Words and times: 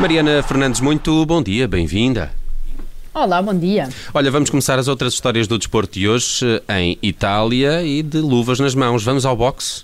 Mariana 0.00 0.40
Fernandes, 0.44 0.80
muito 0.80 1.26
bom 1.26 1.42
dia, 1.42 1.66
bem-vinda. 1.66 2.30
Olá, 3.12 3.42
bom 3.42 3.52
dia. 3.52 3.88
Olha, 4.14 4.30
vamos 4.30 4.48
começar 4.48 4.78
as 4.78 4.86
outras 4.86 5.12
histórias 5.12 5.48
do 5.48 5.58
desporto 5.58 5.98
de 5.98 6.08
hoje 6.08 6.46
em 6.68 6.96
Itália 7.02 7.82
e 7.82 8.00
de 8.00 8.18
luvas 8.18 8.60
nas 8.60 8.76
mãos. 8.76 9.02
Vamos 9.02 9.26
ao 9.26 9.36
boxe? 9.36 9.82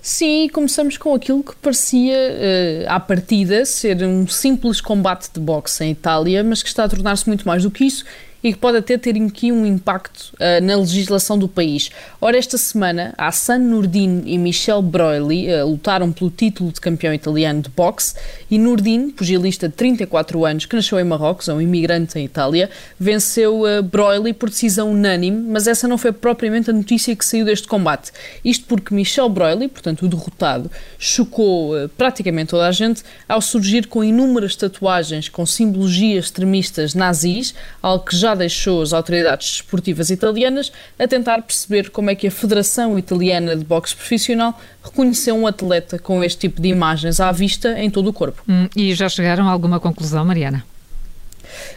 Sim, 0.00 0.48
começamos 0.48 0.96
com 0.96 1.14
aquilo 1.14 1.42
que 1.42 1.54
parecia, 1.56 2.16
uh, 2.16 2.90
à 2.90 2.98
partida, 2.98 3.66
ser 3.66 4.02
um 4.02 4.26
simples 4.26 4.80
combate 4.80 5.28
de 5.30 5.40
boxe 5.40 5.84
em 5.84 5.90
Itália, 5.90 6.42
mas 6.42 6.62
que 6.62 6.68
está 6.70 6.84
a 6.84 6.88
tornar-se 6.88 7.28
muito 7.28 7.46
mais 7.46 7.64
do 7.64 7.70
que 7.70 7.84
isso 7.84 8.06
e 8.42 8.52
que 8.52 8.58
pode 8.58 8.78
até 8.78 8.96
ter 8.96 9.20
aqui 9.20 9.50
um 9.50 9.66
impacto 9.66 10.32
uh, 10.34 10.64
na 10.64 10.76
legislação 10.76 11.38
do 11.38 11.48
país. 11.48 11.90
Ora, 12.20 12.36
esta 12.36 12.56
semana, 12.56 13.12
Hassan 13.18 13.58
Nurdin 13.58 14.22
e 14.26 14.38
Michel 14.38 14.80
Broili 14.80 15.52
uh, 15.52 15.66
lutaram 15.66 16.12
pelo 16.12 16.30
título 16.30 16.70
de 16.70 16.80
campeão 16.80 17.12
italiano 17.12 17.62
de 17.62 17.68
boxe 17.68 18.14
e 18.50 18.58
Nurdin, 18.58 19.10
pugilista 19.10 19.68
de 19.68 19.74
34 19.74 20.44
anos, 20.44 20.66
que 20.66 20.76
nasceu 20.76 21.00
em 21.00 21.04
Marrocos, 21.04 21.48
é 21.48 21.52
um 21.52 21.60
imigrante 21.60 22.18
em 22.18 22.24
Itália, 22.24 22.70
venceu 22.98 23.62
uh, 23.62 23.82
Broili 23.82 24.32
por 24.32 24.48
decisão 24.50 24.92
unânime, 24.92 25.42
mas 25.48 25.66
essa 25.66 25.88
não 25.88 25.98
foi 25.98 26.12
propriamente 26.12 26.70
a 26.70 26.72
notícia 26.72 27.14
que 27.16 27.24
saiu 27.24 27.44
deste 27.44 27.66
combate. 27.66 28.12
Isto 28.44 28.66
porque 28.66 28.94
Michel 28.94 29.28
Broili, 29.28 29.68
portanto 29.68 30.04
o 30.04 30.08
derrotado, 30.08 30.70
chocou 30.98 31.74
uh, 31.74 31.88
praticamente 31.90 32.50
toda 32.50 32.68
a 32.68 32.72
gente 32.72 33.02
ao 33.28 33.40
surgir 33.40 33.86
com 33.86 34.04
inúmeras 34.04 34.54
tatuagens 34.54 35.28
com 35.28 35.44
simbologias 35.44 36.26
extremistas 36.26 36.94
nazis, 36.94 37.54
algo 37.82 38.04
que 38.04 38.16
já 38.16 38.27
já 38.28 38.34
deixou 38.34 38.82
as 38.82 38.92
autoridades 38.92 39.54
esportivas 39.54 40.10
italianas 40.10 40.70
a 40.98 41.08
tentar 41.08 41.40
perceber 41.42 41.90
como 41.90 42.10
é 42.10 42.14
que 42.14 42.26
a 42.26 42.30
Federação 42.30 42.98
Italiana 42.98 43.56
de 43.56 43.64
Boxe 43.64 43.94
Profissional 43.94 44.58
reconheceu 44.82 45.34
um 45.34 45.46
atleta 45.46 45.98
com 45.98 46.22
este 46.22 46.40
tipo 46.40 46.60
de 46.60 46.68
imagens 46.68 47.20
à 47.20 47.32
vista 47.32 47.78
em 47.80 47.88
todo 47.88 48.08
o 48.08 48.12
corpo. 48.12 48.42
Hum, 48.48 48.68
e 48.76 48.94
já 48.94 49.08
chegaram 49.08 49.48
a 49.48 49.50
alguma 49.50 49.80
conclusão, 49.80 50.24
Mariana? 50.24 50.62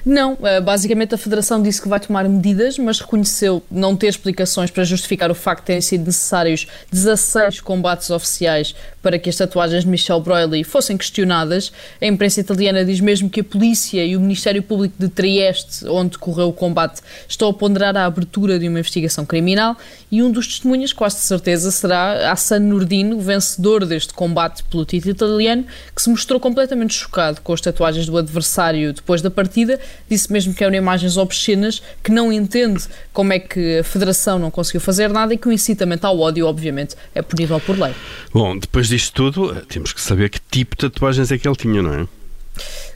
Não, 0.05 0.37
eh, 0.43 0.61
basicamente 0.61 1.15
a 1.15 1.17
Federação 1.17 1.61
disse 1.61 1.81
que 1.81 1.87
vai 1.87 1.99
tomar 1.99 2.27
medidas, 2.27 2.77
mas 2.77 2.99
reconheceu 2.99 3.63
não 3.69 3.95
ter 3.95 4.07
explicações 4.07 4.71
para 4.71 4.83
justificar 4.83 5.31
o 5.31 5.35
facto 5.35 5.61
de 5.61 5.67
terem 5.67 5.81
sido 5.81 6.05
necessários 6.05 6.67
16 6.91 7.61
combates 7.61 8.09
oficiais 8.09 8.75
para 9.01 9.17
que 9.17 9.29
as 9.29 9.35
tatuagens 9.35 9.83
de 9.83 9.89
Michel 9.89 10.19
Broily 10.21 10.63
fossem 10.63 10.97
questionadas. 10.97 11.71
A 12.01 12.05
imprensa 12.05 12.39
italiana 12.39 12.85
diz 12.85 12.99
mesmo 12.99 13.29
que 13.29 13.41
a 13.41 13.43
polícia 13.43 14.05
e 14.05 14.15
o 14.15 14.21
Ministério 14.21 14.61
Público 14.61 14.95
de 14.97 15.09
Trieste, 15.09 15.85
onde 15.87 16.11
decorreu 16.11 16.49
o 16.49 16.53
combate, 16.53 17.01
estão 17.27 17.49
a 17.49 17.53
ponderar 17.53 17.95
a 17.97 18.05
abertura 18.05 18.59
de 18.59 18.67
uma 18.67 18.79
investigação 18.79 19.25
criminal 19.25 19.75
e 20.11 20.21
um 20.21 20.31
dos 20.31 20.47
testemunhas, 20.47 20.93
quase 20.93 21.17
de 21.17 21.23
certeza, 21.23 21.71
será 21.71 22.31
Hassan 22.31 22.59
Nurdin, 22.59 23.13
o 23.13 23.19
vencedor 23.19 23.85
deste 23.85 24.13
combate 24.13 24.63
pelo 24.65 24.85
título 24.85 25.11
italiano, 25.11 25.65
que 25.95 26.01
se 26.01 26.09
mostrou 26.09 26.39
completamente 26.39 26.93
chocado 26.93 27.41
com 27.41 27.53
as 27.53 27.61
tatuagens 27.61 28.05
do 28.05 28.17
adversário 28.17 28.93
depois 28.93 29.21
da 29.21 29.31
partida. 29.31 29.79
Disse 30.09 30.31
mesmo 30.31 30.53
que 30.53 30.63
eram 30.63 30.75
imagens 30.75 31.17
obscenas, 31.17 31.81
que 32.03 32.11
não 32.11 32.31
entende 32.31 32.83
como 33.13 33.33
é 33.33 33.39
que 33.39 33.79
a 33.79 33.83
Federação 33.83 34.39
não 34.39 34.51
conseguiu 34.51 34.81
fazer 34.81 35.09
nada 35.09 35.33
e 35.33 35.37
que 35.37 35.47
o 35.47 35.51
incitamento 35.51 36.05
ao 36.05 36.19
ódio, 36.19 36.47
obviamente, 36.47 36.95
é 37.13 37.21
punível 37.21 37.59
por 37.59 37.77
lei. 37.77 37.93
Bom, 38.33 38.57
depois 38.57 38.87
disto 38.87 39.13
tudo, 39.13 39.55
temos 39.67 39.93
que 39.93 40.01
saber 40.01 40.29
que 40.29 40.39
tipo 40.49 40.75
de 40.75 40.89
tatuagens 40.89 41.31
é 41.31 41.37
que 41.37 41.47
ele 41.47 41.55
tinha, 41.55 41.81
não 41.81 41.93
é? 41.93 42.07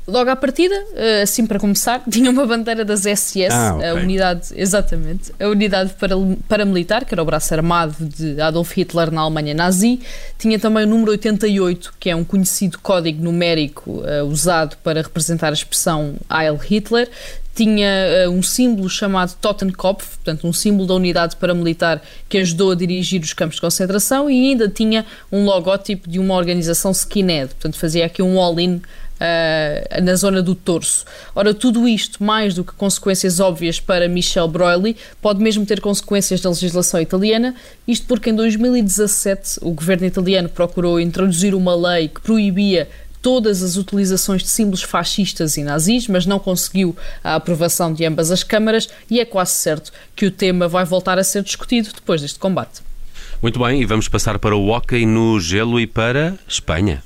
Logo 0.07 0.29
à 0.29 0.35
partida, 0.35 0.75
eh, 0.95 1.23
assim 1.23 1.47
para 1.47 1.59
começar, 1.59 2.03
tinha 2.09 2.29
uma 2.29 2.45
bandeira 2.45 2.85
das 2.85 3.01
SS, 3.01 3.47
ah, 3.51 3.75
okay. 3.75 3.89
a 3.89 3.93
unidade, 3.95 4.47
exatamente, 4.55 5.31
a 5.39 5.47
unidade 5.47 5.95
paramilitar, 6.47 7.05
que 7.05 7.13
era 7.13 7.21
o 7.21 7.25
braço 7.25 7.53
armado 7.53 7.95
de 7.99 8.39
Adolf 8.39 8.71
Hitler 8.77 9.11
na 9.11 9.21
Alemanha 9.21 9.53
nazi. 9.53 9.99
Tinha 10.37 10.59
também 10.59 10.83
o 10.83 10.87
número 10.87 11.11
88, 11.11 11.93
que 11.99 12.09
é 12.09 12.15
um 12.15 12.23
conhecido 12.23 12.77
código 12.79 13.23
numérico 13.23 14.01
uh, 14.01 14.23
usado 14.25 14.77
para 14.83 15.01
representar 15.01 15.49
a 15.49 15.53
expressão 15.53 16.15
Heil 16.29 16.55
Hitler 16.57 17.09
tinha 17.55 18.27
uh, 18.27 18.31
um 18.31 18.43
símbolo 18.43 18.89
chamado 18.89 19.33
Totenkopf, 19.39 20.17
portanto 20.17 20.45
um 20.45 20.51
símbolo 20.51 20.85
da 20.85 20.93
unidade 20.93 21.37
paramilitar 21.37 22.01
que 22.27 22.37
ajudou 22.39 22.71
a 22.71 22.75
dirigir 22.75 23.21
os 23.21 23.31
campos 23.31 23.55
de 23.55 23.61
concentração 23.61 24.29
e 24.29 24.49
ainda 24.49 24.67
tinha 24.67 25.05
um 25.31 25.45
logótipo 25.45 26.09
de 26.09 26.19
uma 26.19 26.35
organização 26.35 26.91
skinhead, 26.91 27.53
portanto 27.53 27.79
fazia 27.79 28.05
aqui 28.05 28.21
um 28.21 28.37
all-in 28.39 28.81
Uh, 29.15 30.03
na 30.03 30.13
zona 30.15 30.41
do 30.41 30.53
torso. 30.53 31.05
Ora, 31.33 31.53
tudo 31.53 31.87
isto, 31.87 32.21
mais 32.21 32.53
do 32.53 32.65
que 32.65 32.73
consequências 32.73 33.39
óbvias 33.39 33.79
para 33.79 34.09
Michel 34.09 34.45
Broili, 34.45 34.97
pode 35.21 35.41
mesmo 35.41 35.65
ter 35.65 35.79
consequências 35.79 36.41
na 36.41 36.49
legislação 36.49 36.99
italiana, 36.99 37.55
isto 37.87 38.05
porque 38.07 38.29
em 38.29 38.35
2017 38.35 39.59
o 39.61 39.71
governo 39.71 40.05
italiano 40.05 40.49
procurou 40.49 40.99
introduzir 40.99 41.55
uma 41.55 41.73
lei 41.73 42.09
que 42.09 42.19
proibia 42.19 42.89
todas 43.25 43.63
as 43.63 43.75
utilizações 43.75 44.43
de 44.43 44.49
símbolos 44.49 44.83
fascistas 44.83 45.57
e 45.57 45.63
nazis, 45.63 46.07
mas 46.07 46.27
não 46.27 46.37
conseguiu 46.37 46.95
a 47.23 47.33
aprovação 47.33 47.91
de 47.91 48.05
ambas 48.05 48.29
as 48.29 48.43
câmaras 48.43 48.87
e 49.09 49.19
é 49.19 49.25
quase 49.25 49.53
certo 49.53 49.91
que 50.15 50.27
o 50.27 50.31
tema 50.31 50.67
vai 50.67 50.85
voltar 50.85 51.17
a 51.17 51.23
ser 51.23 51.41
discutido 51.41 51.89
depois 51.95 52.21
deste 52.21 52.37
combate. 52.37 52.81
Muito 53.41 53.57
bem, 53.57 53.81
e 53.81 53.85
vamos 53.85 54.07
passar 54.07 54.37
para 54.37 54.55
o 54.55 54.67
hockey 54.67 55.07
no 55.07 55.39
gelo 55.39 55.79
e 55.79 55.87
para 55.87 56.37
Espanha. 56.47 57.01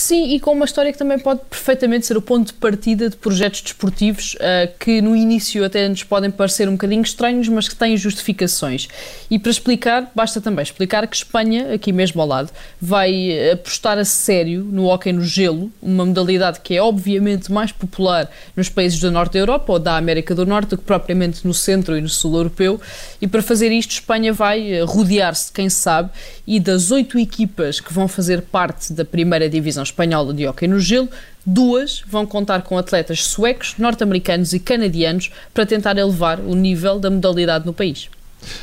Sim, 0.00 0.32
e 0.32 0.38
com 0.38 0.52
uma 0.52 0.64
história 0.64 0.92
que 0.92 0.96
também 0.96 1.18
pode 1.18 1.40
perfeitamente 1.50 2.06
ser 2.06 2.16
o 2.16 2.22
ponto 2.22 2.46
de 2.46 2.52
partida 2.52 3.10
de 3.10 3.16
projetos 3.16 3.62
desportivos 3.62 4.36
uh, 4.36 4.72
que 4.78 5.02
no 5.02 5.16
início 5.16 5.64
até 5.64 5.88
nos 5.88 6.04
podem 6.04 6.30
parecer 6.30 6.68
um 6.68 6.72
bocadinho 6.72 7.02
estranhos, 7.02 7.48
mas 7.48 7.68
que 7.68 7.74
têm 7.74 7.96
justificações. 7.96 8.86
E 9.28 9.40
para 9.40 9.50
explicar, 9.50 10.08
basta 10.14 10.40
também 10.40 10.62
explicar 10.62 11.04
que 11.08 11.16
Espanha, 11.16 11.74
aqui 11.74 11.92
mesmo 11.92 12.22
ao 12.22 12.28
lado, 12.28 12.52
vai 12.80 13.50
apostar 13.50 13.98
a 13.98 14.04
sério 14.04 14.62
no 14.62 14.84
hóquei 14.86 15.12
no 15.12 15.24
gelo, 15.24 15.68
uma 15.82 16.06
modalidade 16.06 16.60
que 16.60 16.76
é 16.76 16.80
obviamente 16.80 17.50
mais 17.50 17.72
popular 17.72 18.30
nos 18.54 18.68
países 18.68 19.00
do 19.00 19.10
norte 19.10 19.32
da 19.32 19.40
Europa 19.40 19.72
ou 19.72 19.78
da 19.80 19.96
América 19.96 20.32
do 20.32 20.46
Norte 20.46 20.68
do 20.68 20.78
que 20.78 20.84
propriamente 20.84 21.44
no 21.44 21.52
centro 21.52 21.98
e 21.98 22.00
no 22.00 22.08
sul 22.08 22.36
europeu. 22.36 22.80
E 23.20 23.26
para 23.26 23.42
fazer 23.42 23.72
isto, 23.72 23.90
Espanha 23.90 24.32
vai 24.32 24.74
eh, 24.74 24.84
rodear-se, 24.84 25.52
quem 25.52 25.68
sabe, 25.68 26.10
e 26.46 26.60
das 26.60 26.92
oito 26.92 27.18
equipas 27.18 27.80
que 27.80 27.92
vão 27.92 28.06
fazer 28.06 28.42
parte 28.42 28.92
da 28.92 29.04
primeira 29.04 29.50
divisão 29.50 29.87
espanhola 29.88 30.32
de 30.32 30.46
hóquei 30.46 30.68
no 30.68 30.80
gelo, 30.80 31.08
duas 31.44 32.02
vão 32.06 32.26
contar 32.26 32.62
com 32.62 32.76
atletas 32.78 33.24
suecos, 33.24 33.74
norte-americanos 33.78 34.52
e 34.52 34.60
canadianos 34.60 35.30
para 35.52 35.66
tentar 35.66 35.96
elevar 35.96 36.40
o 36.40 36.54
nível 36.54 36.98
da 36.98 37.10
modalidade 37.10 37.66
no 37.66 37.72
país. 37.72 38.08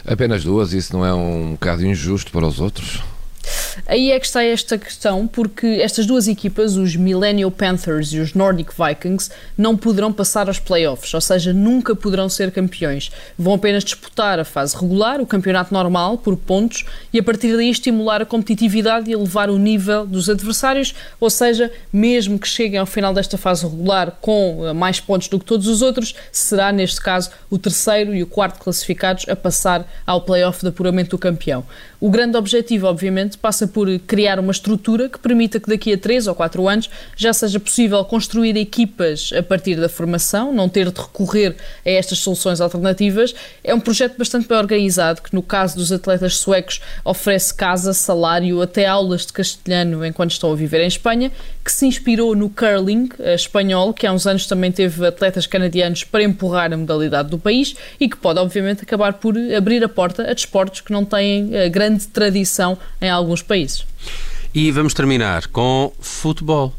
Apenas 0.06 0.44
duas, 0.44 0.74
isso 0.74 0.96
não 0.96 1.06
é 1.06 1.14
um 1.14 1.52
bocado 1.52 1.86
injusto 1.86 2.32
para 2.32 2.48
os 2.48 2.60
outros? 2.60 3.02
Aí 3.86 4.12
é 4.12 4.20
que 4.20 4.26
está 4.26 4.44
esta 4.44 4.78
questão, 4.78 5.28
porque 5.28 5.68
estas 5.82 6.06
duas 6.06 6.28
equipas, 6.28 6.76
os 6.76 6.96
Millennial 6.96 7.52
Panthers 7.52 8.14
e 8.14 8.20
os 8.20 8.34
Nordic 8.34 8.72
Vikings, 8.72 9.30
não 9.58 9.76
poderão 9.76 10.12
passar 10.12 10.48
aos 10.48 10.60
playoffs, 10.60 11.14
ou 11.14 11.22
seja, 11.22 11.54
nunca 11.54 11.96
poderão 11.96 12.30
ser 12.30 12.52
campeões. 12.52 13.12
Vão 13.38 13.54
apenas 13.54 13.84
disputar 13.84 14.40
a 14.40 14.46
fase 14.46 14.76
regular, 14.76 15.22
o 15.22 15.26
campeonato 15.26 15.74
normal, 15.74 16.18
por 16.18 16.36
pontos, 16.38 16.86
e 17.12 17.20
a 17.20 17.24
partir 17.24 17.56
daí 17.56 17.70
estimular 17.70 18.22
a 18.22 18.26
competitividade 18.26 19.10
e 19.10 19.14
elevar 19.14 19.50
o 19.50 19.58
nível 19.58 20.06
dos 20.06 20.30
adversários, 20.30 20.94
ou 21.20 21.30
seja, 21.30 21.72
mesmo 21.92 22.40
que 22.40 22.48
cheguem 22.48 22.80
ao 22.80 22.86
final 22.86 23.14
desta 23.14 23.38
fase 23.38 23.66
regular 23.66 24.18
com 24.22 24.66
eh, 24.66 24.74
mais 24.74 25.00
pontos 25.00 25.28
do 25.28 25.40
que 25.40 25.46
todos 25.46 25.68
os 25.68 25.82
outros, 25.82 26.16
será 26.32 26.72
neste 26.72 27.02
caso 27.02 27.30
o 27.50 27.58
terceiro 27.58 28.14
e 28.14 28.24
o 28.24 28.28
quarto 28.28 28.60
classificados 28.60 29.26
a 29.28 29.36
passar 29.36 29.86
ao 30.06 30.22
playoff 30.22 30.62
de 30.62 30.70
apuramento 30.70 31.12
do 31.12 31.18
campeão. 31.18 31.66
O 32.00 32.10
grande 32.10 32.38
objetivo, 32.38 32.88
obviamente, 32.88 33.38
passa 33.38 33.65
por 33.68 33.88
criar 34.00 34.40
uma 34.40 34.52
estrutura 34.52 35.10
que 35.10 35.20
permita 35.20 35.60
que 35.60 35.70
daqui 35.70 35.94
a 35.94 35.98
3 35.98 36.28
ou 36.28 36.36
4 36.36 36.68
anos 36.68 36.90
já 37.16 37.34
seja 37.34 37.60
possível 37.60 38.04
construir 38.06 38.58
equipas 38.58 39.32
a 39.38 39.44
partir 39.44 39.76
da 39.76 39.90
formação, 39.90 40.54
não 40.54 40.70
ter 40.70 40.92
de 40.92 41.00
recorrer 41.00 41.56
a 41.86 41.90
estas 41.90 42.20
soluções 42.20 42.62
alternativas. 42.62 43.34
É 43.64 43.74
um 43.74 43.80
projeto 43.80 44.18
bastante 44.18 44.48
bem 44.48 44.58
organizado 44.58 45.22
que, 45.22 45.34
no 45.34 45.42
caso 45.42 45.76
dos 45.76 45.92
atletas 45.92 46.38
suecos, 46.38 46.82
oferece 47.04 47.54
casa, 47.54 47.94
salário, 47.94 48.62
até 48.62 48.86
aulas 48.86 49.26
de 49.26 49.34
castelhano 49.34 50.06
enquanto 50.06 50.32
estão 50.32 50.52
a 50.52 50.56
viver 50.56 50.82
em 50.82 50.88
Espanha, 50.88 51.32
que 51.66 51.72
se 51.72 51.88
inspirou 51.88 52.36
no 52.36 52.48
curling 52.48 53.10
espanhol, 53.34 53.92
que 53.92 54.06
há 54.06 54.14
uns 54.14 54.28
anos 54.28 54.46
também 54.46 54.72
teve 54.72 55.04
atletas 55.08 55.48
canadianos 55.48 56.04
para 56.04 56.24
empurrar 56.24 56.72
a 56.72 56.78
modalidade 56.78 57.30
do 57.30 57.40
país 57.40 57.76
e 58.00 58.08
que 58.08 58.16
pode, 58.16 58.40
obviamente, 58.40 58.84
acabar 58.84 59.14
por 59.14 59.36
abrir 59.58 59.84
a 59.84 59.90
porta 59.90 60.30
a 60.30 60.34
desportos 60.34 60.82
que 60.82 60.94
não 60.94 61.04
têm 61.04 61.56
eh, 61.56 61.68
grande 61.68 62.08
tradição 62.08 62.78
em 63.02 63.10
alguns 63.10 63.42
países. 63.42 63.84
E 64.54 64.70
vamos 64.72 64.94
terminar 64.94 65.48
com 65.48 65.92
futebol. 66.00 66.72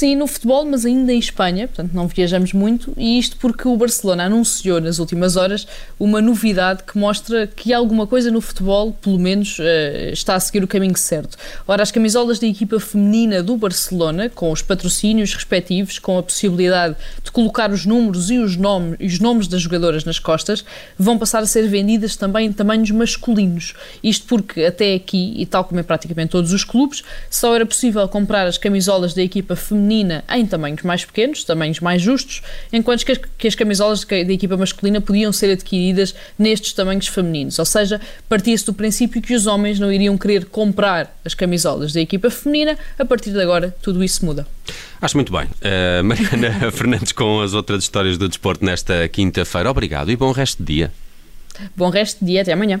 Sim, 0.00 0.16
no 0.16 0.26
futebol, 0.26 0.64
mas 0.64 0.86
ainda 0.86 1.12
em 1.12 1.18
Espanha, 1.18 1.68
portanto 1.68 1.92
não 1.92 2.08
viajamos 2.08 2.54
muito, 2.54 2.94
e 2.96 3.18
isto 3.18 3.36
porque 3.36 3.68
o 3.68 3.76
Barcelona 3.76 4.24
anunciou 4.24 4.80
nas 4.80 4.98
últimas 4.98 5.36
horas 5.36 5.66
uma 5.98 6.22
novidade 6.22 6.84
que 6.84 6.96
mostra 6.96 7.46
que 7.46 7.70
alguma 7.70 8.06
coisa 8.06 8.30
no 8.30 8.40
futebol, 8.40 8.92
pelo 8.94 9.18
menos, 9.18 9.58
eh, 9.60 10.08
está 10.10 10.36
a 10.36 10.40
seguir 10.40 10.64
o 10.64 10.66
caminho 10.66 10.96
certo. 10.96 11.36
Ora, 11.68 11.82
as 11.82 11.90
camisolas 11.90 12.38
da 12.38 12.46
equipa 12.46 12.80
feminina 12.80 13.42
do 13.42 13.58
Barcelona, 13.58 14.30
com 14.30 14.50
os 14.50 14.62
patrocínios 14.62 15.34
respectivos, 15.34 15.98
com 15.98 16.16
a 16.16 16.22
possibilidade 16.22 16.96
de 17.22 17.30
colocar 17.30 17.70
os 17.70 17.84
números 17.84 18.30
e 18.30 18.38
os 18.38 18.56
nomes, 18.56 18.96
os 18.98 19.20
nomes 19.20 19.48
das 19.48 19.60
jogadoras 19.60 20.02
nas 20.06 20.18
costas, 20.18 20.64
vão 20.98 21.18
passar 21.18 21.42
a 21.42 21.46
ser 21.46 21.68
vendidas 21.68 22.16
também 22.16 22.46
em 22.46 22.52
tamanhos 22.54 22.90
masculinos. 22.90 23.74
Isto 24.02 24.24
porque 24.26 24.64
até 24.64 24.94
aqui, 24.94 25.34
e 25.36 25.44
tal 25.44 25.62
como 25.62 25.78
é 25.78 25.82
praticamente 25.82 26.30
todos 26.30 26.54
os 26.54 26.64
clubes, 26.64 27.04
só 27.28 27.54
era 27.54 27.66
possível 27.66 28.08
comprar 28.08 28.46
as 28.46 28.56
camisolas 28.56 29.12
da 29.12 29.20
equipa 29.20 29.54
feminina 29.54 29.89
feminina 29.90 30.22
em 30.30 30.46
tamanhos 30.46 30.82
mais 30.82 31.04
pequenos, 31.04 31.42
tamanhos 31.42 31.80
mais 31.80 32.00
justos, 32.00 32.42
enquanto 32.72 33.04
que 33.04 33.12
as, 33.12 33.20
que 33.36 33.48
as 33.48 33.54
camisolas 33.56 34.04
da 34.04 34.32
equipa 34.32 34.56
masculina 34.56 35.00
podiam 35.00 35.32
ser 35.32 35.50
adquiridas 35.50 36.14
nestes 36.38 36.72
tamanhos 36.72 37.08
femininos. 37.08 37.58
Ou 37.58 37.64
seja, 37.64 38.00
partia-se 38.28 38.64
do 38.64 38.72
princípio 38.72 39.20
que 39.20 39.34
os 39.34 39.46
homens 39.46 39.80
não 39.80 39.92
iriam 39.92 40.16
querer 40.16 40.44
comprar 40.44 41.18
as 41.24 41.34
camisolas 41.34 41.92
da 41.92 42.00
equipa 42.00 42.30
feminina. 42.30 42.78
A 42.98 43.04
partir 43.04 43.32
de 43.32 43.40
agora, 43.40 43.74
tudo 43.82 44.04
isso 44.04 44.24
muda. 44.24 44.46
Acho 45.00 45.16
muito 45.16 45.32
bem. 45.32 45.44
Uh, 45.44 46.04
Mariana 46.04 46.70
Fernandes 46.70 47.12
com 47.12 47.40
as 47.40 47.52
outras 47.52 47.82
histórias 47.82 48.16
do 48.16 48.28
desporto 48.28 48.64
nesta 48.64 49.08
quinta-feira. 49.08 49.70
Obrigado 49.70 50.10
e 50.10 50.16
bom 50.16 50.30
resto 50.30 50.62
de 50.62 50.74
dia. 50.74 50.92
Bom 51.76 51.90
resto 51.90 52.24
de 52.24 52.30
dia, 52.30 52.42
até 52.42 52.52
amanhã. 52.52 52.80